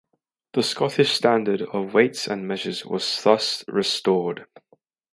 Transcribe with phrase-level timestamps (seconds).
[0.53, 4.47] The Scottish standard of weights and measures was thus restored.